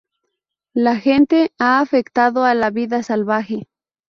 [0.73, 3.67] La gente ha afectado a la vida salvaje.